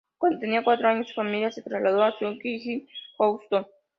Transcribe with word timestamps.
Cuando 0.17 0.39
tenía 0.39 0.63
cuatro 0.63 0.87
años 0.87 1.09
su 1.09 1.13
familia 1.13 1.51
se 1.51 1.61
trasladó 1.61 2.01
a 2.03 2.17
Sunnyside, 2.17 2.87
Houston. 3.19 3.67